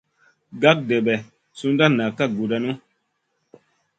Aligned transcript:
Gandebe 0.61 1.13
sunda 1.57 1.85
nak 1.95 2.11
ka 2.17 2.25
gudanu. 2.35 2.71